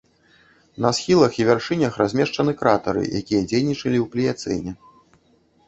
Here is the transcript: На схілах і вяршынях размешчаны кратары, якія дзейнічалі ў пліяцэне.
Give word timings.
На 0.85 0.89
схілах 0.99 1.33
і 1.41 1.45
вяршынях 1.49 1.99
размешчаны 2.03 2.51
кратары, 2.63 3.03
якія 3.21 3.41
дзейнічалі 3.49 3.97
ў 4.07 4.11
пліяцэне. 4.17 4.71